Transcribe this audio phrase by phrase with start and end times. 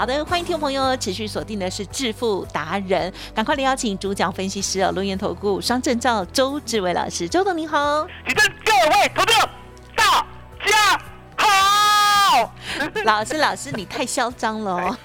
[0.00, 9.46] 好的，欢迎听众朋友持续锁定的是致富达人，赶快来邀请主讲分析师哦，龙岩投顾双证照周志伟老师，周董你好，请跟各位投资者
[9.94, 10.26] 大
[10.64, 10.98] 家
[11.36, 12.50] 好。
[13.04, 14.96] 老师老师你太嚣张了哦。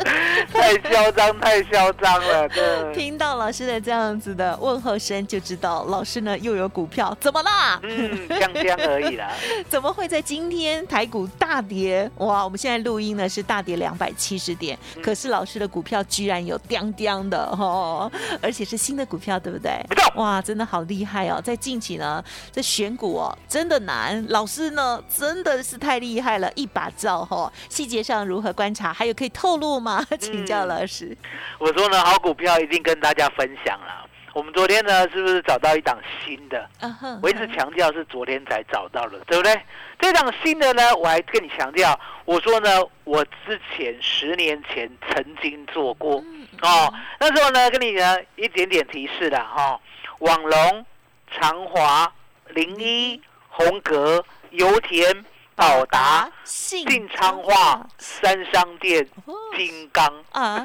[0.52, 2.48] 太嚣张，太嚣张了！
[2.48, 7.78] 对，听到老师的这样子的问候声，就知道老师呢又有股票，怎么啦？
[7.82, 9.30] 嗯，将将而已啦。
[9.68, 12.10] 怎么会在今天台股大跌？
[12.16, 19.72] 哇，我们现在录音呢是大跌两百七十点，可是老师的股票居然有的哦，而且是新的股票，对不对？
[20.16, 21.40] 哇，真的好厉害哦！
[21.42, 27.52] 在近期呢，这选股哦真的难，老师呢真的是太厉害了，一把照哈。
[27.68, 28.92] 细节上如何观察？
[28.92, 29.89] 还有可以透露吗？
[30.18, 31.16] 请教老师，
[31.58, 34.06] 我说呢，好股票一定跟大家分享了。
[34.32, 36.68] 我们昨天呢，是不是找到一档新的？
[37.20, 39.60] 我一直强调是昨天才找到的，对不对？
[39.98, 42.68] 这档新的呢，我还跟你强调，我说呢，
[43.02, 46.22] 我之前十年前曾经做过
[46.62, 46.94] 哦。
[47.18, 49.80] 那时候呢，跟你呢一点点提示的哈，
[50.20, 50.86] 网龙、
[51.32, 52.10] 长华、
[52.50, 55.24] 零一、红格、油田。
[55.60, 59.06] 宝达、信昌化、三商店、
[59.54, 60.10] 金刚。
[60.32, 60.64] 啊，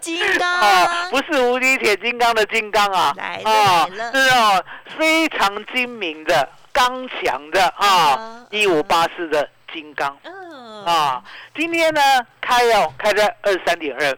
[0.00, 0.48] 金刚。
[0.54, 4.64] 啊，不是无敌铁金刚的金刚啊，来了，是哦，
[4.96, 10.16] 非常精明的、刚强的啊，一五八四的金刚。
[10.84, 11.20] 啊，
[11.56, 12.00] 今天呢
[12.40, 14.16] 开哦，开在二十三点二，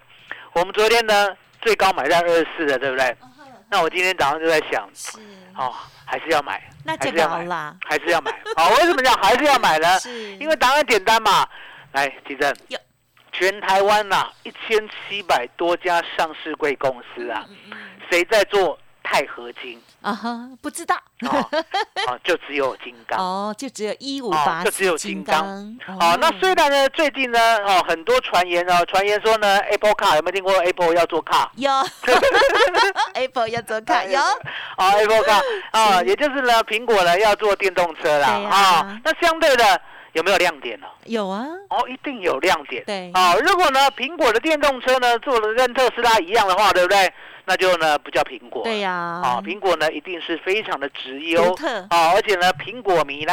[0.53, 3.17] 我们昨天呢最高买在二十四的，对不对？
[3.71, 4.87] 那我今天早上就在想，
[5.57, 5.75] 哦。
[6.11, 8.33] 还是要买，那就高了，还是要买。
[8.57, 9.87] 好，为什么讲还是要买呢？
[10.01, 11.47] 是，因为答案简单嘛。
[11.93, 12.55] 来，吉正，
[13.33, 17.47] 全台湾呐，一千七百多家上市贵公司啊，
[18.11, 18.79] 谁在做？
[19.11, 25.45] 钛合金啊哈，不知道哦，就只有金刚哦，就只有一五八，就只有金刚
[25.99, 26.17] 哦。
[26.21, 31.49] 那虽然呢，最近呢，哦，很多传言哦，传言说呢，Apple Car 有没有听过 Apple 要做 Car？
[31.57, 31.71] 有，
[33.15, 35.43] Apple 要做 Car 有哦，Apple Car
[35.73, 39.01] 啊，也就是呢，苹果呢要做电动车啦啊。
[39.05, 39.81] 那相对的
[40.13, 40.87] 有没有亮点呢？
[41.07, 42.85] 有啊，哦，一定有亮点。
[42.85, 47.13] 对，哦，如果呢，苹果的电动车呢做的跟特斯拉一样的话，对不对？
[47.49, 51.55] 那就呢不叫苹果，对呀，啊，苹果呢一定是非常的直优，
[51.89, 53.33] 啊，而且呢苹果迷呢，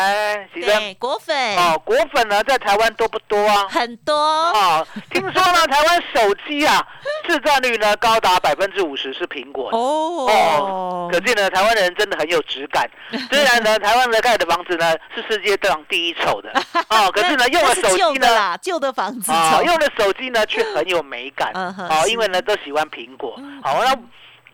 [0.54, 3.68] 其实，果粉，哦，果粉呢在台湾多不多啊？
[3.70, 6.82] 很多，啊，听说呢台湾手机啊
[7.28, 12.90] 市占率呢高达百分之五十是苹果，哦，可见呢台湾人真的很有质感。
[13.30, 16.50] 虽然呢台湾的盖的房子呢是世界上第一丑的，
[16.88, 23.94] 啊，可是呢用了手机呢旧的房子，啊，用了手机呢却很有美感，啊，因为呢都喜欢苹果，好那。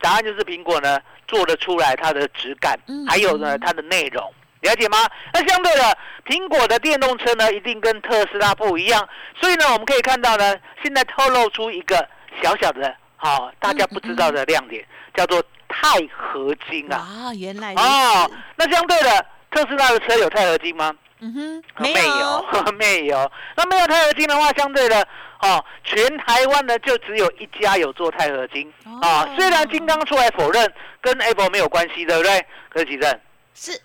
[0.02, 4.98] 答案就是苹果呢做得出来它的质感，还有呢它的内容，了解吗？
[5.34, 9.08] 那相对的，苹果的电动车呢一定跟特斯拉不一样，
[9.40, 12.08] 所以呢我们可以看到呢，现在透露出一个
[12.42, 16.98] 小小的，好大家不知道的亮点，叫做钛合金啊。
[16.98, 20.94] 啊，原来哦，那相对的，特斯拉的车有钛合金吗？
[21.22, 22.46] 嗯哼，没有，
[22.78, 23.32] 没有。
[23.56, 25.08] 那没有钛合金的话，相对的。
[25.42, 28.72] 哦，全台湾呢就只有一家有做钛合金
[29.02, 29.28] 啊。
[29.36, 30.72] 虽然金刚出来否认，
[31.02, 32.46] 跟 Apple 没有关系，对不对？
[32.70, 33.20] 可是其正
[33.56, 33.82] 是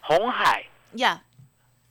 [0.00, 1.20] 红海呀，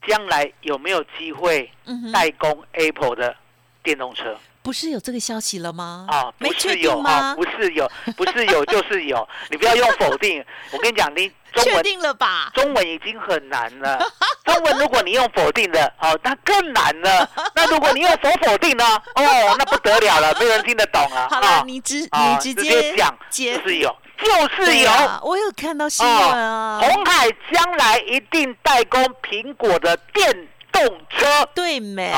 [0.08, 1.72] 将来有没有机会
[2.14, 3.36] 代工 Apple 的
[3.82, 4.38] 电动车？
[4.62, 6.06] 不是有这个消息了吗？
[6.10, 10.44] 啊，不是有啊，不是有，不是有就是有，你不要用否定。
[10.72, 12.52] 我跟你讲，你确定了吧？
[12.54, 14.00] 中文已经很难了，
[14.46, 17.30] 中文如果你用否定的，哦，那更难了。
[17.56, 18.84] 那如果你用否否定呢？
[19.16, 21.28] 哦，那不得了了，没人听得懂啊。
[21.32, 24.92] 好了，你直你直接讲，就是有就是有，
[25.24, 26.80] 我有看到新闻啊。
[26.82, 30.48] 红海将来一定代工苹果的电
[30.78, 31.26] 动车，
[31.56, 32.12] 对没？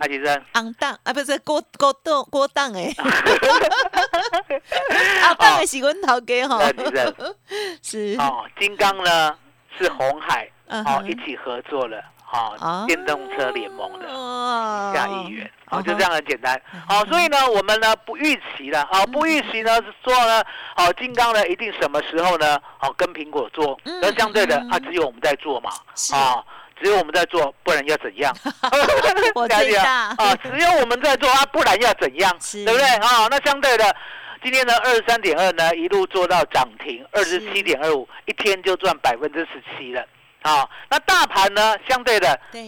[0.00, 2.92] 阿吉生，昂当啊，不是郭郭栋郭当哎，
[5.22, 6.56] 阿当的是温头给哈。
[6.56, 7.14] 阿吉生。
[7.82, 8.16] 是。
[8.18, 9.36] 哦，金刚呢
[9.78, 12.02] 是红海哦一起合作了。
[12.24, 12.56] 好，
[12.86, 14.08] 电动车联盟的
[14.94, 16.58] 下议员，好，就这样很简单。
[16.88, 20.42] 好，所以呢，我们呢不预期了，好，不预期呢是说呢，
[20.74, 25.70] 好，金刚呢一定什么时候呢，好跟苹果做，那相对的啊，只有我们在做嘛，
[26.14, 26.42] 啊，
[26.80, 28.34] 只有我们在做，不然要怎样？
[29.34, 32.30] 我最大 啊，只有我们在做啊，不然要怎样？
[32.52, 32.86] 对不对？
[32.96, 33.96] 啊，那相对的，
[34.42, 40.04] 今天呢二十三点二呢一路做到涨停二十七点二五，一天就赚百分之十七了。
[40.44, 41.76] 哦，那大盘呢？
[41.88, 42.62] 相对的，对，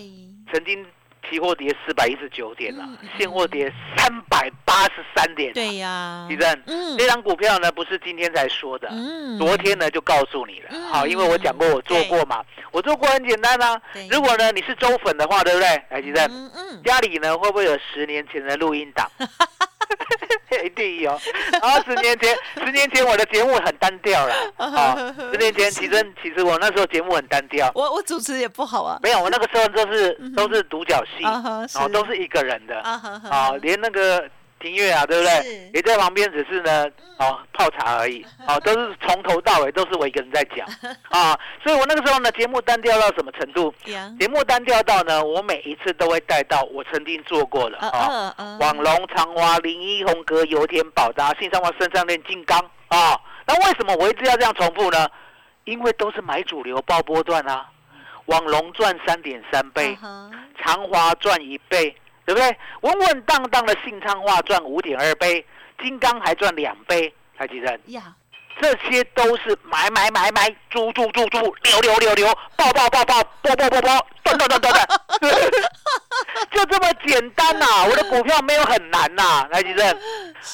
[0.52, 0.86] 曾经
[1.29, 2.88] 期货跌四百一十九点了，
[3.19, 5.53] 现货跌三百八十三点。
[5.53, 10.71] 对呀，李正，嗯，这张股票呢不是今天才说的，嗯，昨天呢就告诉你了。
[10.91, 13.81] 好，因为我讲过我做过嘛，我做过很简单啊。
[14.11, 15.69] 如果呢你是周粉的话，对不对？
[15.91, 19.11] 哎，李正，嗯嗯，家里呢会不会有十年前的录音档？
[20.64, 21.18] 一定有。
[21.52, 24.34] 然后十年前， 十年前我的节目很单调了。
[24.56, 24.96] 啊，
[25.32, 27.70] 十年前其实其实我那时候节目很单调。
[27.74, 28.98] 我我主持也不好啊。
[29.02, 31.24] 没有，我那个时候都是都是独角戏，
[31.78, 32.80] 哦，都是一个人的。
[32.80, 34.28] 啊，连那个。
[34.64, 35.70] 音乐啊，对不对？
[35.75, 36.87] 也在旁边，只是呢，
[37.19, 38.25] 哦，泡茶而已。
[38.46, 40.66] 哦，都是从头到尾都是我一个人在讲
[41.11, 41.38] 啊。
[41.62, 43.72] 所以我那个时候呢，节目单调到什么程度？
[44.19, 52.58] 节目单调到呢，我每一次都会带到我曾经做过的啊，网龙、长华、林一、红格、油田、宝达、信上华、深上链、金刚
[52.88, 53.20] 啊。
[53.46, 55.08] 那为什么我一直要这样重复呢？
[55.64, 57.69] 因为都是买主流爆波段啊。
[58.26, 59.94] 网龙赚三点三倍，
[60.62, 61.94] 长华赚一倍。
[62.25, 62.56] 对不对？
[62.81, 65.44] 稳稳当当的信昌化赚五点二倍，
[65.82, 67.79] 金刚还赚两倍，蔡其生。
[67.87, 68.15] 呀，
[68.61, 72.26] 这些都是买买买买，租租租租，流流流流，
[72.56, 74.88] 爆爆爆爆，爆爆爆爆，断断断断断，
[76.50, 77.87] 就这么简单呐！
[77.88, 79.99] 我的股票没有很难呐，蔡其生。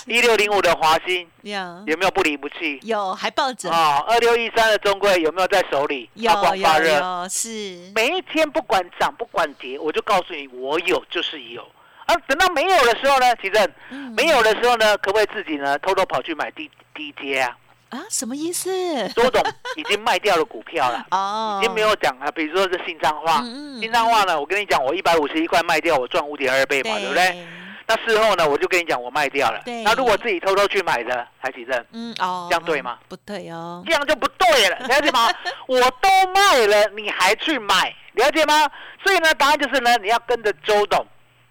[0.07, 2.79] 一六零五的华兴，有没有不离不弃？
[2.83, 3.71] 有，还抱着。
[3.71, 6.11] 啊，二六一三的中贵有没有在手里？
[6.15, 7.93] 有有有，是。
[7.95, 11.63] 每一天不管涨不管跌，我就告诉你，我有就是有。
[12.07, 13.73] 啊，等到没有的时候呢，其正，
[14.17, 17.57] 没有的时候呢，可不可以自己呢偷偷跑去买低低阶啊？
[17.91, 18.71] 啊，什么意思？
[19.11, 19.43] 周董
[19.77, 22.31] 已经卖掉了股票了， 哦，已经没有讲啊。
[22.31, 23.43] 比如说是新彰化，
[23.81, 27.47] 新彰化呢，我跟你讲，我一百五十一块卖掉，我赚五点二倍嘛，对不对？
[27.87, 29.61] 那事后呢，我就跟你讲，我卖掉了。
[29.85, 31.85] 那如果自己偷偷去买的，还几正？
[31.93, 32.99] 嗯哦，这样对吗？
[33.09, 35.29] 不对哦，这样就不对了，了解吗？
[35.67, 38.71] 我都卖了，你还去买，了解吗？
[39.03, 41.05] 所以呢，答案就是呢，你要跟着周董。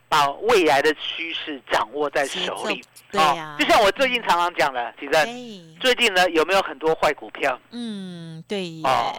[0.10, 5.12] 把未来的趋势掌握在手里，对呀，就像我最近常常讲的，其实
[5.80, 7.58] 最近呢有没有很多坏股票？
[7.70, 9.14] 嗯，对哦，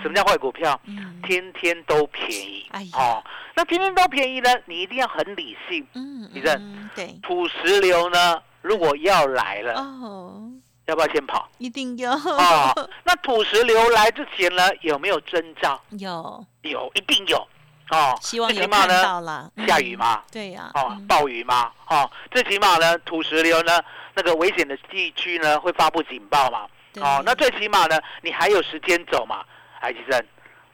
[0.00, 0.80] 什么叫坏股票？
[0.84, 3.22] 嗯，天天都便宜，哎哦，
[3.56, 6.60] 那天天都便宜呢，你一定要很理性，嗯，其实
[6.94, 10.40] 对土石流呢，如果要来了，哦，
[10.86, 11.48] 要不要先跑？
[11.58, 12.88] 一定要哦。
[13.02, 15.80] 那土石流来之前呢，有没有征兆？
[15.98, 17.44] 有，有，一定有。
[17.90, 20.22] 哦，希望有看到了下雨吗？
[20.32, 21.70] 对呀，哦，暴雨吗？
[21.88, 23.80] 哦，最起码呢，土石流呢，
[24.14, 26.66] 那个危险的地区呢，会发布警报嘛？
[27.00, 29.44] 哦，那最起码呢，你还有时间走嘛？
[29.80, 30.20] 海基生，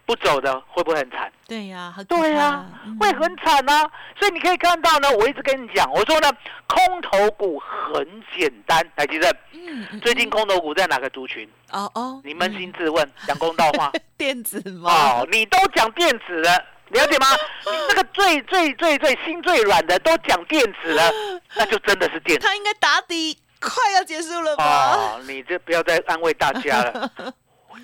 [0.06, 1.30] 不走的会不会很惨？
[1.46, 2.64] 对呀，对呀，
[2.98, 3.90] 会很惨啊！
[4.18, 6.30] 所以你可以看到呢，我一直跟你讲，我说呢，
[6.66, 9.30] 空头股很简单，海基生。
[9.52, 11.46] 嗯，最近空头股在哪个族群？
[11.72, 14.90] 哦哦，你扪心自问，讲公道话， 电子吗？
[14.90, 16.64] 哦，你都讲电子了。
[16.92, 17.26] 了解吗？
[17.88, 21.10] 这个最最最最心最软的都讲电子了，
[21.56, 22.46] 那就真的是电子。
[22.46, 24.94] 他应该打底快要结束了吧？
[24.94, 27.10] 哦，你这不要再安慰大家了。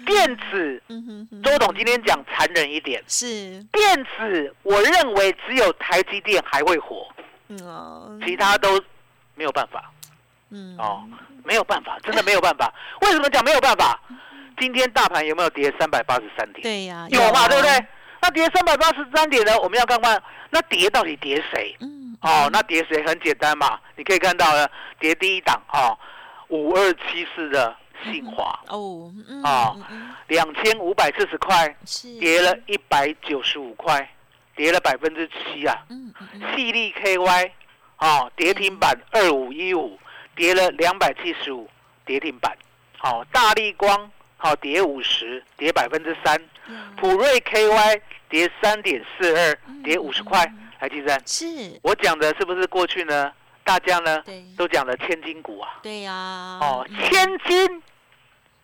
[0.07, 0.83] 电子，
[1.43, 7.09] 周董今天讲残忍一点，是电子，我认为只有台积电还会火，
[7.49, 8.81] 嗯，其他都
[9.35, 9.91] 没有办法。
[10.51, 11.03] 嗯，哦，
[11.45, 12.73] 没有办法，真的没有办法。
[13.03, 13.99] 为什么讲没有办法？
[14.61, 16.63] 今天大盘有没有跌三百八十三点？
[16.63, 17.87] 对呀，有嘛，对不对？
[18.21, 19.59] 那跌三百八十三点呢？
[19.61, 21.75] 我们要看看，那跌到底跌谁？
[21.81, 25.97] 嗯，哦，那跌谁很简单嘛，你可以看到呢，跌第一档哦，
[26.49, 29.13] 五二七四的信华哦，
[29.45, 29.75] 啊，
[30.27, 31.75] 两千五百四十块，
[32.21, 34.09] 跌了一百九十五块，
[34.57, 35.85] 跌了百分之七啊。
[35.89, 36.57] 嗯嗯。
[36.57, 37.51] 细粒 KY
[37.99, 39.99] 哦，跌停板二五一五，
[40.35, 41.69] 跌了两百七十五，
[42.05, 42.57] 跌停板。
[42.97, 44.11] 好，大力光。
[44.39, 46.41] 好，跌五十，跌百分之三。
[46.97, 50.51] 普瑞 KY 跌三点四二，跌五十块。
[50.81, 53.33] 来，计生，是我讲的是不是过去呢？
[53.65, 54.23] 大家呢
[54.57, 55.69] 都讲了千金股啊。
[55.83, 56.13] 对呀。
[56.61, 57.83] 哦，千金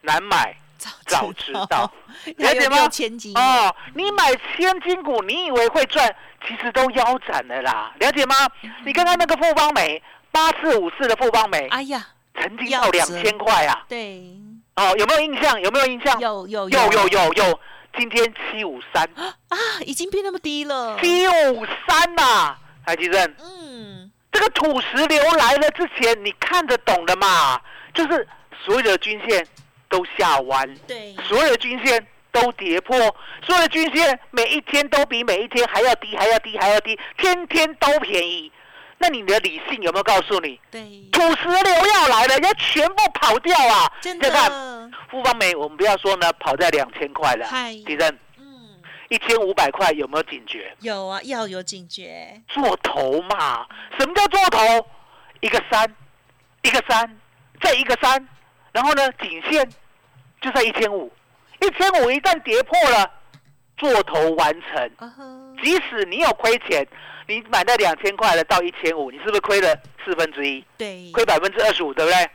[0.02, 1.90] 难买早知道，
[2.36, 2.76] 了解吗？
[3.34, 6.14] 哦，你买千金股，你以为会赚，
[6.46, 8.36] 其实都腰斩了啦，了解吗？
[8.84, 10.00] 你看看那个富邦美
[10.30, 12.06] 八四五四的富邦美，哎呀，
[12.40, 14.22] 曾经到两千块啊，对，
[14.76, 15.60] 哦，有没有印象？
[15.60, 16.18] 有没有印象？
[16.20, 17.60] 有有有有有有，
[17.96, 27.60] 今天七五三啊，已经变那么低了，七五三呐，海基正，嗯，这个土石流来了之前，你看得懂的嘛？
[27.94, 28.26] 就是
[28.64, 29.46] 所有的均线
[29.88, 32.98] 都下弯，对，所有的均线都跌破，
[33.46, 38.50] 所有的均线每一天都比每一天还要低，还要低，还要低，天天都便宜。
[39.04, 40.58] 那你的理性有没有告诉你？
[40.70, 40.80] 对，
[41.12, 43.92] 土石流要来了，要全部跑掉啊！
[44.00, 44.30] 真的。
[45.10, 47.46] 富邦美，我们不要说呢，跑在两千块了。
[47.46, 48.18] 嗨，地震。
[48.38, 48.80] 嗯，
[49.10, 50.74] 一千五百块有没有警觉？
[50.80, 52.40] 有啊，要有警觉。
[52.48, 53.66] 做头嘛？
[53.98, 54.86] 什么叫做头？
[55.40, 55.94] 一个三，
[56.62, 57.20] 一个三，
[57.60, 58.26] 再一个三，
[58.72, 59.68] 然后呢，颈线
[60.40, 61.12] 就在一千五，
[61.60, 63.10] 一千五一旦跌破了，
[63.76, 64.90] 做头完成。
[65.62, 66.88] 即使你有亏钱。
[67.26, 70.64] 你买那两千块的到一千五，你是不是亏了四分之一？
[70.76, 72.30] 对，亏百分之二十五，对不对？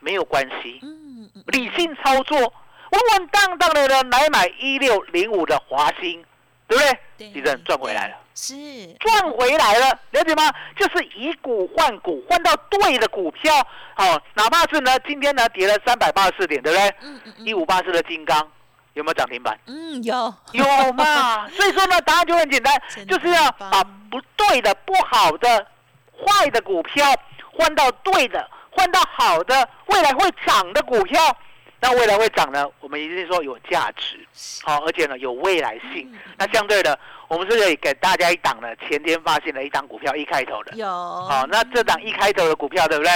[0.00, 6.24] 没有关系，嗯，理性操作，稳稳当当的呢，来买一六零五的华兴，
[6.66, 7.30] 对不对？
[7.32, 8.54] 地震赚回来了，是
[8.98, 10.50] 赚回来了，了解吗？
[10.74, 13.54] 就是以股换股，换到对的股票，
[13.96, 16.88] 哦，哪怕是呢，今天呢跌了三百八十四点，对不对？
[17.02, 18.50] 嗯嗯嗯，一五八四的金刚。
[19.00, 19.58] 有没有涨停板？
[19.66, 21.48] 嗯，有有嘛？
[21.56, 25.66] 所以说呢，答案就很简单，就是要把不对的、不好的、
[26.14, 27.06] 坏的股票
[27.52, 31.18] 换到对的，换到好的、未来会涨的股票。
[31.82, 32.68] 那未来会涨呢？
[32.80, 34.18] 我们一定说有价值，
[34.62, 36.14] 好，而且呢有未来性。
[36.36, 40.86] 那相对的，我们是可以给大家一档呢，前天发现了一档股票一开头的，有。
[40.86, 43.10] 好，那这档一开头的股票对不对？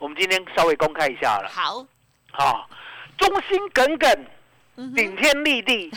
[0.00, 1.48] 我们今天稍微公开一下了。
[1.54, 1.86] 好，
[2.32, 2.68] 好，
[3.16, 4.26] 忠心耿耿。
[4.94, 5.92] 顶天立地，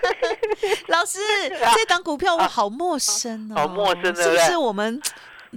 [0.88, 1.18] 老师，
[1.74, 5.00] 这档股票我好陌生哦，好陌生，是不是我们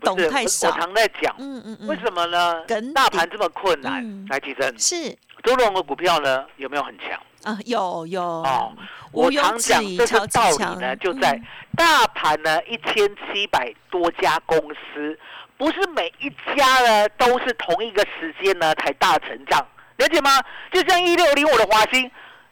[0.01, 0.68] 懂太少？
[0.68, 2.63] 我常在讲，嗯嗯嗯，为什么呢？
[2.94, 6.46] 大盘这么困难，来提升是周龙的股票呢？
[6.58, 7.58] 有没有很强啊？
[7.66, 8.74] 有有哦，
[9.12, 11.39] 我常讲这个道理呢，就在
[11.75, 15.18] 大盘呢一千七百多家公司，
[15.58, 19.66] 不是每一家呢都是同一个时间呢才大成长，
[19.98, 20.42] 了解吗？
[20.74, 22.10] 就像一六零五的华兴。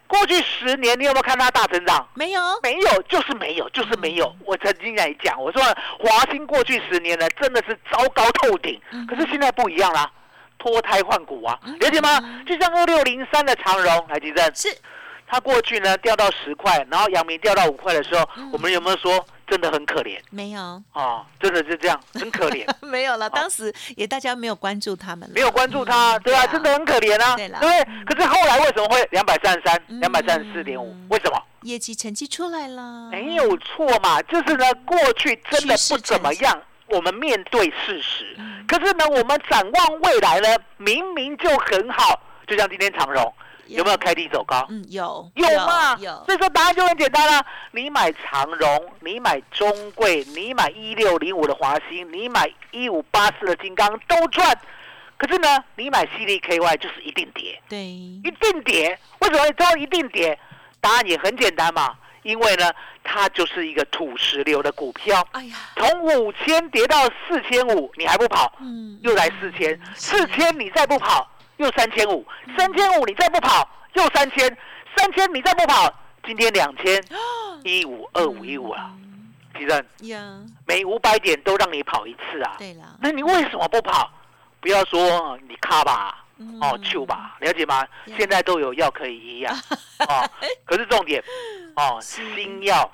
[0.08, 2.08] 过去十年，你有没有看它大成长？
[2.14, 4.34] 没有，没有，就是没有，就是没有。
[4.44, 5.62] 我曾经来讲，我说
[6.00, 8.80] 华兴过去十年呢，真的是糟糕透顶。
[9.06, 10.10] 可是现在不一样啦，
[10.58, 12.42] 脱胎换骨啊，了解吗？
[12.46, 14.54] 就像二六零三的长荣，来吉正。
[14.54, 14.68] 是，
[15.26, 19.24] 它过去呢掉到十块，然后阳明掉到五块的时候，我们有没有说？
[19.50, 20.60] 真的很可怜，没有
[20.92, 22.66] 哦，真的是这样，很可怜。
[22.86, 26.46] 没有了，当时也大家没有关注他们，没有关注他，对啊？
[26.46, 27.88] 真的很可怜啊，对不对？
[28.04, 30.94] 可是后来为什么会两百三十三、两百三十四点五？
[31.08, 31.42] 为什么？
[31.62, 34.22] 业绩成绩出来了，没有错嘛？
[34.22, 38.36] 就是呢，过去真的不怎么样，我们面对事实。
[38.66, 43.34] 可是呢，我们展望未来呢，明明就很好，就像今天长荣。
[43.68, 44.66] 有没有开低走高？
[44.68, 45.96] 嗯，有有嘛？
[45.98, 46.24] 有。
[46.26, 47.44] 所以说答案就很简单了。
[47.72, 54.58] 你买长荣，你买中贵，你买一六零五的华兴，你买一五八四的金刚都赚。
[55.16, 57.60] 可是呢，你买 C D K Y 就是一定跌。
[57.68, 58.98] 对，一定跌。
[59.20, 60.38] 为什么都一定跌？
[60.80, 61.94] 答案也很简单嘛。
[62.22, 62.70] 因为呢，
[63.02, 65.26] 它就是一个土石流的股票。
[65.32, 68.52] 哎呀，从五千跌到四千五，你还不跑？
[68.60, 71.26] 嗯，又来四千，四千你再不跑。
[71.58, 72.24] 又三千五，
[72.56, 74.56] 三千五你再不跑，又三千，
[74.96, 75.92] 三千你再不跑，
[76.24, 77.02] 今天两千，
[77.64, 78.90] 一五二五一五啊，
[79.56, 79.84] 吉正，
[80.66, 84.10] 每五百点都让你跑一次啊，对了，那你为什么不跑？
[84.60, 86.24] 不要说你卡吧，
[86.60, 87.86] 哦，去吧，了解吗？
[88.16, 89.56] 现在都有药可以医啊，
[90.08, 90.30] 哦，
[90.64, 91.22] 可是重点，
[91.76, 92.90] 哦，新药，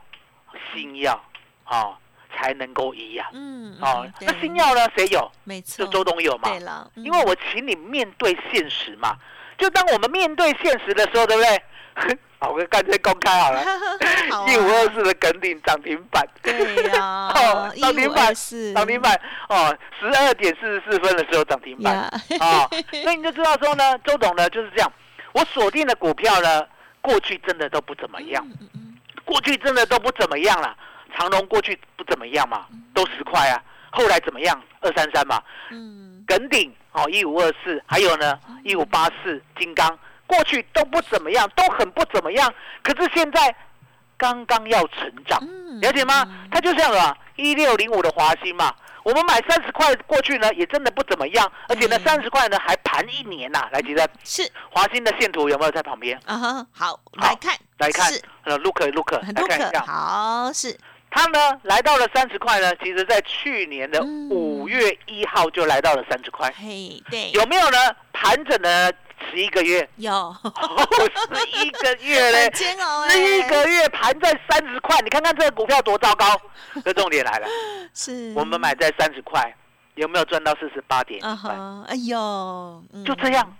[0.72, 1.22] 新药，
[1.66, 1.96] 哦。
[2.36, 4.88] 才能够一样，嗯，哦，那新药呢？
[4.96, 5.30] 谁有？
[5.44, 6.48] 没错，就周董有嘛。
[6.48, 9.16] 对了，因为我请你面对现实嘛。
[9.56, 11.62] 就当我们面对现实的时候，对不对？
[12.40, 13.62] 好，我干脆公开好了。
[14.50, 16.26] 一五二四的梗顶涨停板。
[16.42, 16.52] 对
[16.88, 17.28] 呀。
[17.34, 22.68] 哦，涨停板是涨停板哦，十二点四十四分的时候涨停板啊。
[23.02, 24.92] 所以你就知道说呢，周董呢就是这样。
[25.32, 26.66] 我锁定的股票呢，
[27.00, 28.46] 过去真的都不怎么样。
[29.24, 30.76] 过去真的都不怎么样了。
[31.16, 33.62] 长隆过去不怎么样嘛，都十块啊。
[33.90, 34.60] 后来怎么样？
[34.80, 35.40] 二三三嘛。
[35.70, 36.24] 嗯。
[36.26, 42.52] 耿鼎哦，一五二四，还有呢，一五八四，金刚过去都不怎么样，都很不怎么样。
[42.82, 43.54] 可是现在
[44.16, 45.38] 刚刚要成长，
[45.80, 46.26] 了解吗？
[46.50, 48.72] 它就像啊，一六零五的华兴嘛。
[49.02, 56.18] 我们买三十块过去呢，也真的不怎么样，而且呢，三十块呢还盘一年呐，来记得是华兴的线图有没有在旁边？
[56.24, 58.10] 啊哈，好来看来看，
[58.44, 60.74] 呃，look look，来看一下，好是。
[61.14, 66.52] 它呢来到了三十块呢，其实在去年的五月一号就来到了三十块。
[66.58, 67.78] 嘿，对，有没有呢？
[68.12, 68.90] 盘整了
[69.30, 70.34] 十一个月，有，
[71.32, 76.26] 十一个月嘞， 煎熬十一个月盘在三十块，你看看这个股票多糟糕。
[76.84, 77.46] 这重点来了，
[77.94, 79.54] 是我们买在三十块，
[79.94, 81.54] 有没有赚到四十八点一块？
[81.86, 83.56] 哎呦，就这样。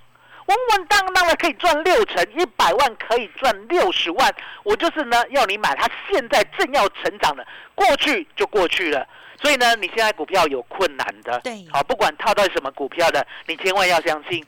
[0.46, 4.34] 稳稳当当的可以赚六成，一百万可以赚六十万。
[4.62, 9.06] 我就是呢，要你买它现在正要成长的，过去就过去了。
[9.40, 14.44] 所以呢，你现在股票有困难的，对，好，不管套到什么股票的，你千万要相信，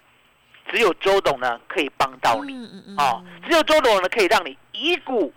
[0.70, 5.32] 只有周董呢可以帮到你，嗯嗯哦，只有周董呢可以让你以股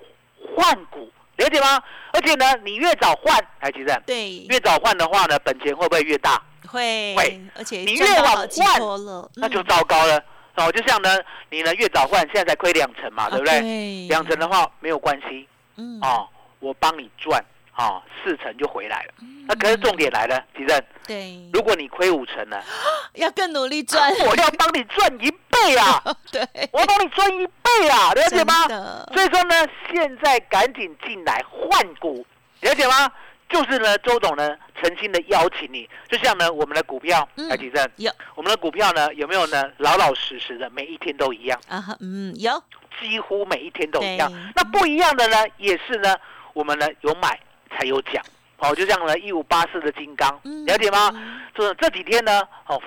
[0.56, 1.82] 换股，了解吗？
[2.14, 6.42] 而且呢，你越早换，哎，其实对，越早换的话呢，本钱会不会越大？
[6.68, 8.48] 会，会，而且你越晚换，
[9.36, 10.24] 那就糟糕了。
[10.60, 11.18] 哦，就像呢，
[11.50, 14.08] 你呢越早换，现在才亏两成嘛，对不对？
[14.08, 15.48] 两成的话没有关系，
[15.78, 16.28] 嗯，哦，
[16.60, 17.44] 我帮你赚，
[17.76, 19.14] 哦，四成就回来了。
[19.48, 22.62] 那可是重点来了，吉正，对，如果你亏五成呢，
[23.14, 26.04] 要更努力赚， 我要帮你赚一倍啊！
[26.32, 28.54] 对，我帮你赚一倍啊，了解吗？
[29.14, 29.56] 所以说呢，
[29.92, 32.26] 现在赶紧进来换股，
[32.62, 33.12] 了解吗？
[33.50, 39.70] 就是呢，周总呢，诚心的邀请你，就像呢，我们的股票，来提正，有我们的股票呢，有没有呢？
[39.78, 41.84] 老老实实的，每一天都一样啊？
[42.00, 42.52] 嗯，有，
[43.02, 44.32] 几乎每一天都一样。
[44.56, 46.16] 那不一样的呢，也是呢，
[46.54, 47.40] 我们呢有买
[47.72, 48.24] 才有奖，
[48.58, 51.12] 哦，就像呢一五八四的金刚，了解吗？
[51.54, 52.82] 这这几天呢，哦，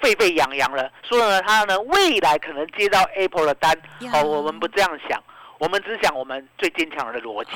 [0.00, 3.74] 沸沸扬扬了，说呢，他呢未来可能接到 Apple 的单，
[4.12, 5.22] 哦，我们不这样想。
[5.60, 7.50] 我们只想我们最坚强的逻辑，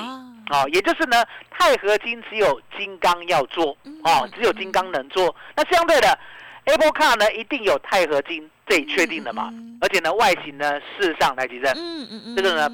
[0.51, 1.25] 哦，也就是呢，
[1.57, 5.35] 钛合金只有金刚要做，哦，只有金刚能做。
[5.55, 6.19] 那相对的
[6.65, 9.51] ，Apple Car 呢，一定有钛合金，这也确定的嘛。
[9.81, 12.69] 而且呢，外形呢，事实上来举证，嗯嗯嗯，这个呢，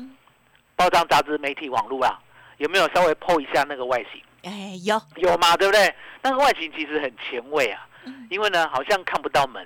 [0.75, 2.19] 包装杂志、媒体、网络啊，
[2.57, 4.21] 有没有稍微 PO 一下那个外形？
[4.43, 5.95] 哎，有有嘛，对不对？
[6.21, 7.87] 那个外形其实很前卫啊，
[8.29, 9.65] 因为呢，好像看不到门，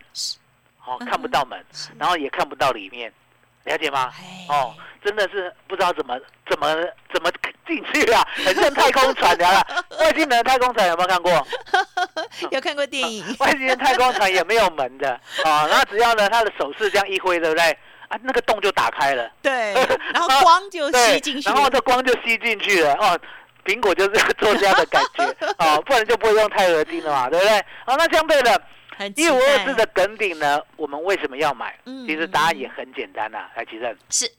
[0.86, 1.60] 哦，看不到门，
[1.98, 3.12] 然后也看不到里面。
[3.64, 4.14] 了解吗？
[4.48, 6.68] 哦，真的是不知道怎么怎么
[7.14, 7.30] 怎么
[7.68, 9.66] 进去啊， 很像太空船的了。
[10.02, 11.48] 外星人太空船有没有看过？
[12.50, 13.24] 有看过电影。
[13.40, 15.12] 外星人太空船也没有门的
[15.46, 17.64] 啊，那只要呢他的手势这样一挥，对不对？
[18.08, 19.30] 啊，那个洞就打开了。
[19.42, 19.74] 对，
[20.14, 21.48] 然后光就吸进去。
[21.50, 23.20] 然后这光就吸进去了哦。
[23.64, 25.24] 苹果就是做这样的感觉
[25.58, 27.58] 哦，不然就不会用钛合金了嘛，对不对？
[27.86, 28.62] 好，那相对的。
[29.16, 30.62] 一五二四的梗顶呢？
[30.78, 31.76] 我们为什么要买？
[32.08, 34.32] 其实答案也很简单呐，来，其实是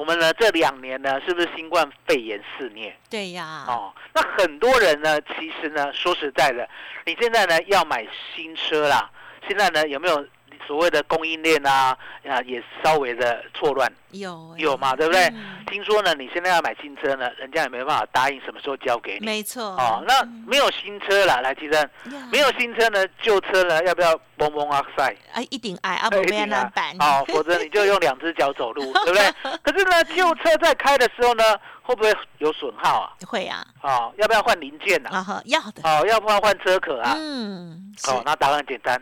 [0.00, 2.96] 我们呢这两年呢，是不是新冠肺炎肆虐？
[3.10, 3.66] 对呀。
[3.68, 6.66] 哦，那很多人呢，其实呢，说实在的，
[7.04, 9.10] 你现在呢要买新车啦，
[9.46, 10.26] 现在呢有没有？
[10.66, 11.96] 所谓的供应链啊，
[12.28, 15.32] 啊也稍微的错乱，有有嘛，对不对？
[15.66, 19.26] 听说呢，你现在要买新车呢，人家也没办法答应什么时候交给你。
[19.26, 19.62] 没错。
[19.62, 21.88] 哦，那没有新车了，来提升。
[22.30, 25.16] 没有新车呢，旧车呢，要不要嘣嘣阿塞？
[25.32, 26.94] 哎，一顶矮啊， 不要那板。
[26.98, 29.32] 哦，否则你就用两只脚走路， 对不对？
[29.62, 31.44] 可是呢，旧车在开的时候呢，
[31.82, 33.12] 会不会有损耗啊？
[33.26, 33.64] 会啊。
[33.82, 35.10] 哦，要不要换零件呢？
[35.10, 35.82] 啊要的。
[35.84, 37.14] 哦，要不要换车壳啊？
[37.16, 37.94] 嗯。
[38.08, 39.00] 哦，那答案简单。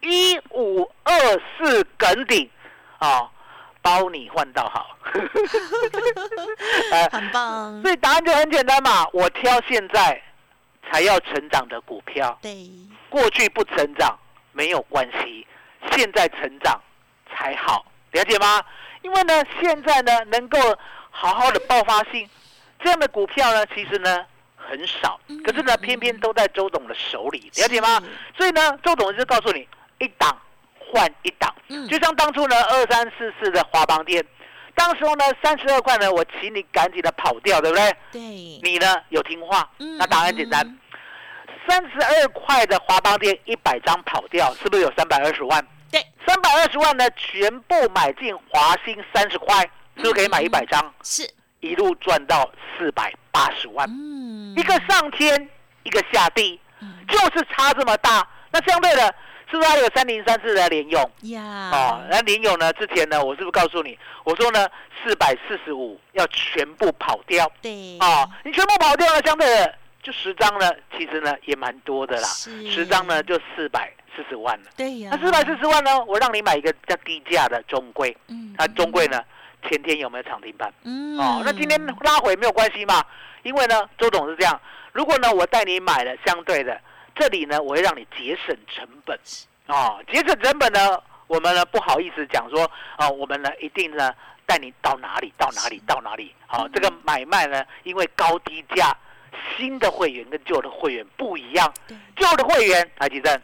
[0.00, 1.12] 一五二
[1.58, 2.48] 四梗顶，
[2.98, 3.28] 啊，
[3.82, 4.96] 包你换到好，
[7.10, 7.82] 很棒。
[7.82, 10.22] 所以答案就很简单嘛，我挑现在
[10.88, 12.38] 才要成长的股票。
[12.42, 12.68] 对，
[13.08, 14.16] 过去不成长
[14.52, 15.46] 没有关系，
[15.92, 16.80] 现在成长
[17.30, 18.62] 才好，了解吗？
[19.02, 20.58] 因为呢，现在呢能够
[21.10, 22.28] 好好的爆发性
[22.80, 24.24] 这样的股票呢，其实呢
[24.56, 28.00] 很少，可是呢偏偏都在周董的手里，了解吗？
[28.36, 29.66] 所以呢，周董就告诉你。
[29.98, 30.36] 一档
[30.78, 31.52] 换一档，
[31.88, 34.24] 就像当初呢二三四四的华邦店，
[34.74, 37.96] 当时候呢三十二块呢，我请你赶紧的跑掉，对不对？
[38.12, 38.20] 对。
[38.20, 39.68] 你呢有听话？
[39.98, 40.78] 那答案简单，
[41.66, 45.66] 三十二块的华邦店一百张跑掉，是不是有三百二十万？
[45.90, 46.00] 对。
[46.26, 49.62] 三百二十万呢，全部买进华兴三十块，
[49.96, 50.94] 是不是可以买一百张？
[51.02, 51.28] 是。
[51.60, 53.88] 一路赚到四百八十万。
[53.88, 54.54] 嗯。
[54.56, 55.48] 一个上天，
[55.82, 56.60] 一个下地，
[57.08, 58.24] 就是差这么大。
[58.52, 59.14] 那相对的。
[59.48, 61.00] 是不是还有三零三四的联用？
[61.22, 62.72] 呀，哦，那联用呢？
[62.72, 63.96] 之前呢，我是不是告诉你？
[64.24, 64.68] 我说呢，
[65.04, 67.50] 四百四十五要全部跑掉。
[67.62, 72.26] 对，哦，你全部跑掉了，相对的就十张呢，其实呢也蛮多的啦。
[72.26, 74.64] 十张呢就四百四十万了。
[74.76, 78.16] 对呀，那四百四十万呢，我让你买一个较低价的中贵。
[78.26, 79.22] 嗯，那中贵呢，
[79.68, 80.72] 前天有没有涨停板？
[80.82, 83.00] 嗯，哦，那今天拉回没有关系嘛？
[83.44, 84.60] 因为呢，周董是这样，
[84.92, 86.80] 如果呢我带你买了相对的。
[87.16, 89.18] 这里呢，我会让你节省成本。
[89.66, 96.32] 哦，节省成本呢，我们呢不好意思讲说，啊，我们呢一定呢带你到哪里到哪里到哪里。
[96.46, 98.96] 好，这个买卖呢，因为高低价，
[99.56, 101.72] 新的会员跟旧的会员不一样。
[102.14, 103.40] 旧的会员，台积电。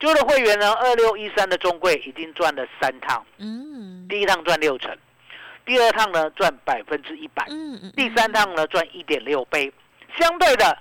[0.00, 3.24] 旧的会员呢，二六一三的中贵已经赚了三趟。
[3.38, 4.08] 嗯。
[4.08, 4.92] 第一趟赚六成，
[5.64, 7.46] 第二趟呢赚百分之一百。
[7.50, 7.92] 嗯嗯。
[7.94, 9.72] 第三趟呢赚一点六倍，
[10.18, 10.76] 相对的。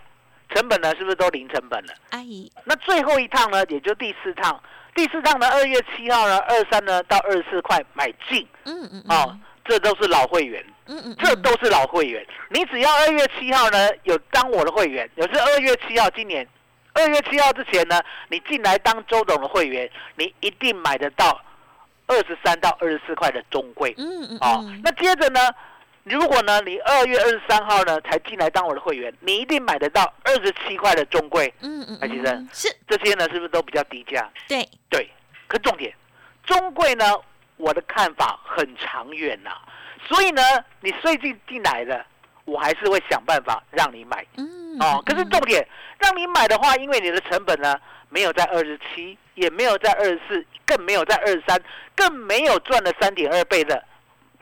[0.54, 1.94] 成本呢，是不是都零成本了？
[2.12, 4.62] 阿姨，那最后一趟呢，也就第四趟，
[4.96, 12.26] 第四趟呢，二月七号呢，二三呢到二十四块买进，嗯嗯，哦，这都是老会员，嗯嗯，这都是老会员。
[12.50, 16.48] 你只要二月七号呢有当我的会员，有是二月七号，今年。
[16.94, 21.40] 二月七号之前呢，你进来当周董的会员，你一定买得到
[22.06, 25.40] 二十三到二十四块的中贵，嗯嗯，哦，那接着呢？
[26.04, 31.54] 如果呢，你二月二十三号呢才进来当我的会员，你一定买得到二十七块的中贵。
[31.62, 34.28] 嗯嗯，其实是这些呢，是不是都比较低价？
[34.48, 35.10] 对对，
[35.48, 35.94] 可重点，
[36.44, 37.06] 中贵呢，
[37.58, 39.52] 我的看法很长远呐。
[40.08, 40.42] 所以呢，
[40.80, 42.04] 你最近进来的，
[42.46, 44.26] 我还是会想办法让你买。
[44.38, 45.66] 嗯哦，可是重点，
[46.00, 51.62] 让你买的话，因为你的成本呢没有在二十七，也没有在二十四，更没有在二十三，
[51.96, 53.84] 更没有赚了三点二倍的。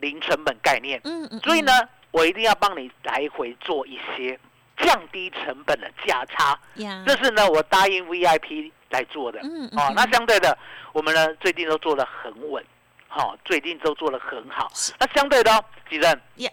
[0.00, 1.72] 零成本概念，嗯嗯，所以呢，
[2.10, 4.38] 我一定要帮你来回做一些
[4.76, 6.58] 降低成本的价差，
[7.06, 10.56] 这是呢我答应 VIP 来做的，嗯哦，那相对的，
[10.92, 12.64] 我们呢最近都做的很稳，
[13.08, 16.52] 好，最近都做的很好，那相对的，吉正，耶，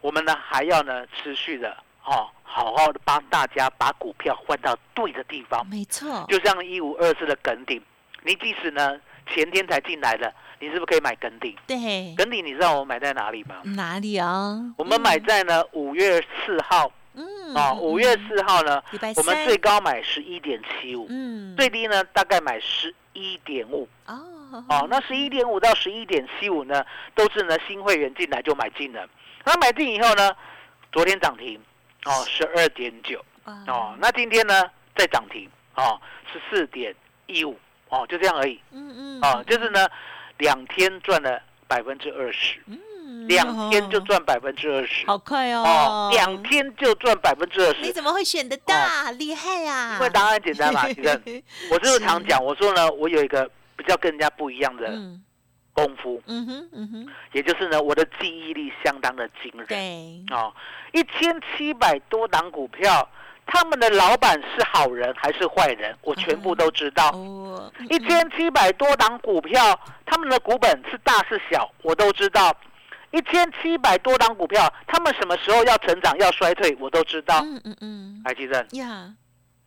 [0.00, 7.82] 我们呢还要呢持续的，哦，好好的帮大家把股票换到对的地方，没错，就像一五二四的梗顶，
[8.22, 10.32] 你即使呢前天才进来的。
[10.58, 11.54] 你是不是可以买耿鼎？
[11.66, 13.56] 对，耿鼎，你知道我买在哪里吗？
[13.64, 14.58] 哪里啊？
[14.78, 16.90] 我们买在呢五月四号。
[17.14, 17.54] 嗯。
[17.54, 18.82] 啊，五月四号呢，
[19.16, 21.06] 我们最高买十一点七五。
[21.10, 21.54] 嗯。
[21.56, 23.86] 最低呢，大概买十一点五。
[24.06, 24.64] 哦。
[24.68, 29.06] 哦，那十一点五到十一点七五呢，都是呢新会员进来就买进了。
[29.44, 30.34] 那买进以后呢，
[30.90, 31.60] 昨天涨停，
[32.04, 33.22] 哦，十二点九。
[33.44, 33.94] 哦。
[33.98, 34.64] 那今天呢，
[34.94, 36.00] 再涨停，哦，
[36.32, 36.94] 十四点
[37.26, 37.58] 一五。
[37.88, 38.60] 哦，就这样而已。
[38.72, 39.20] 嗯嗯。
[39.22, 39.86] 哦，就是呢。
[40.38, 45.62] 两天赚了百分之二十，嗯，两天就赚百分之二十，好快哦！
[45.62, 48.74] 哦，两天就赚百分之二十，你怎么会选得到？
[49.18, 49.94] 厉害啊！
[49.94, 54.90] 因为答案简单嘛， 其实我就是常讲，我说呢，我有一个比较跟人家不一样的
[55.72, 60.54] 功夫，嗯哼，嗯哼，也就是呢，我的记忆力相当的惊人，对，哦，
[60.92, 63.08] 一千七百多档股票。
[63.46, 67.12] 他们的老板是好人还是坏人，我全部都知道。
[67.88, 72.54] 一千七百多档股票，他们的股本是大是小，我都知道。
[73.12, 77.40] 一千七百多档股票，他们什么时候要成长要衰退，我都知道。
[77.44, 78.66] 嗯嗯嗯，海基正。
[78.72, 79.14] 呀，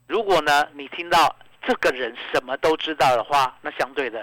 [0.08, 1.34] 如果呢，你听到
[1.66, 4.20] 这个人什么都知道的话，那相对的，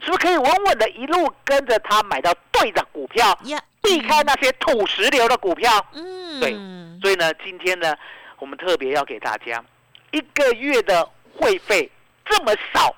[0.00, 3.38] 是不是可以稳稳的一路跟着他买到对的股票，
[3.82, 5.70] 避开那些土石流的股票？
[5.92, 6.54] 嗯，对。
[7.02, 7.94] 所以呢，今天呢。
[8.38, 9.64] 我们特别要给大家
[10.10, 11.90] 一个月的会费
[12.24, 12.94] 这么少，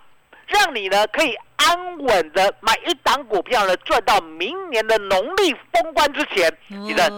[0.46, 7.08] 让你呢可以安稳的买一档股票呢，赚到明年的农历封关之前，你的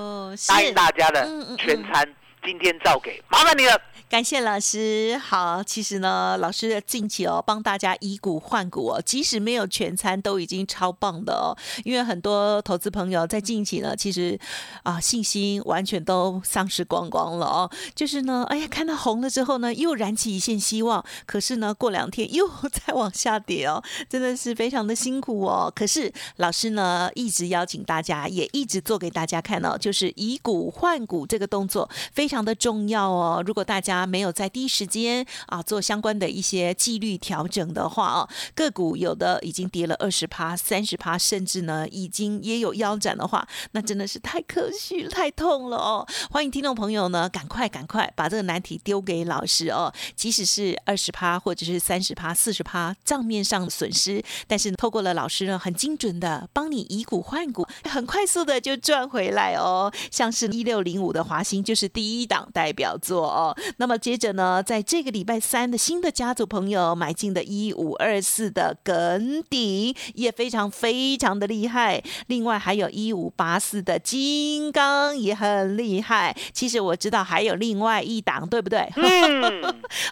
[0.49, 1.27] 答应大家的
[1.57, 3.81] 全餐，今天照给，麻烦你了。
[4.09, 5.21] 感谢老师。
[5.23, 11.53] 好，其实呢，老师近期哦，帮大家以股换股哦，即使没有全餐，都已经超棒的哦。
[11.85, 14.39] 因为很多投资朋友在近期呢，其实
[14.83, 17.71] 啊，信心完全都丧失光光了哦。
[17.95, 25.71] 就是呢，哎呀，看到红了之后呢，又燃起一线希望，可是呢，过两天又再往下跌哦，真的是非常的辛苦哦。
[25.77, 33.43] 可是老师呢，一直邀请大家，也一直做给大家看哦，就是以股换股这个动作非常的重要哦。
[33.47, 46.07] 如果大家没有在第一时间啊做相关的一些纪律调整的话哦，个股有的已经跌了二十趴、三十趴，甚至呢已经也有腰斩的话，那真的是太可惜、太痛了哦。
[46.31, 49.93] 欢迎听众朋友呢，赶快赶快把这个难题丢给老师哦。
[50.15, 59.93] 即使是二十趴或者是三十趴、四十趴账面上损失，但是透过了老师呢，很精准的帮你以股换股，很快速的就赚回来哦。
[60.11, 63.57] 像是一六零五的华兴就是第一档代表作哦。
[63.79, 76.37] 那那么接着呢，在这个礼拜三的新的家族朋友买进的一五二四的梗顶也非常非常的厉害，另外还有一五八四的金刚也很厉害。
[76.53, 78.93] 其实我知道还有另外一档， 对不对？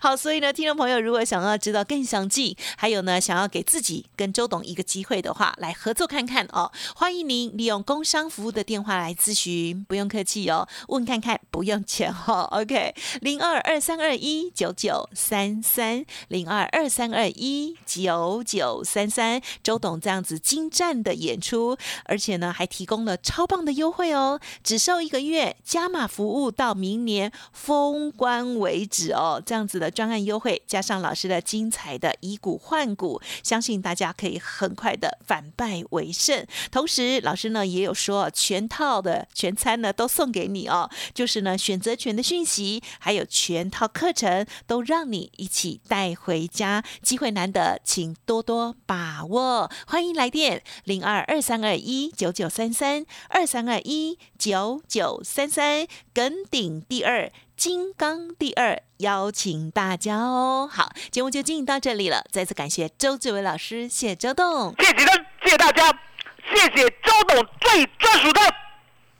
[0.00, 6.72] 好，所以呢，听众朋友如果想要知道更详细，还有呢，想要给自己跟周董一个机会的话，来合作看看哦。
[6.94, 12.40] 欢迎您利用工商服务的电话来咨询，不用客气哦，问看看不用钱哈。
[12.52, 13.62] OK，零二。
[13.66, 19.42] 二三二一九九三三零二二三二一九九三三。
[19.64, 29.42] 周董这样子精湛的演出，而且呢还提供了超棒的优惠哦，只收一个月，加码服务到明年封关为止哦。
[29.44, 36.46] 这样子的专案优惠，加上老师的精彩的以股换股，相信大家可以很快的反败为胜。
[36.70, 49.70] 同时，老师呢也有说，全套的全餐呢都送给你哦，就是呢选择权的讯息，还有全全套课程都让你一起带回家，机会难得，请多多把握。
[49.86, 60.68] 欢迎来电零二二三二一九九三三二三二一九九三三，耿鼎第二，金刚第二，邀请大家哦。
[60.70, 65.98] 好，节目就进行到这里了，再次感谢周志伟老师，谢周董，谢谢谢谢大家。
[66.54, 68.40] 谢谢周董最专属的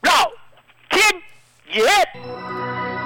[0.03, 0.31] 老
[0.90, 1.22] 天
[1.72, 3.06] 爷。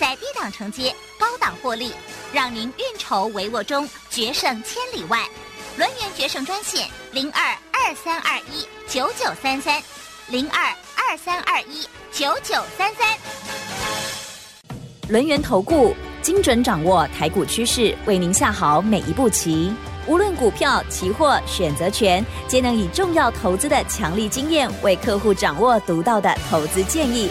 [0.00, 1.92] 在低档承接，高档获利，
[2.32, 5.28] 让您运筹帷幄中决胜千里外。
[5.76, 9.80] 轮源决胜专线零二二三二一九九三三
[10.28, 13.14] 零二二三二一九九三三。
[15.10, 19.70] 轮源投顾精准掌握台股趋势，为您下好每一步棋。
[20.06, 27.30] 无论股票、期货、选择权，皆能以重要投资的强力经验，为客户掌握独到的投资建议。